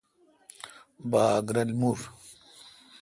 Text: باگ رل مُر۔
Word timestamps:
باگ 1.11 1.45
رل 1.55 1.69
مُر۔ 1.79 1.99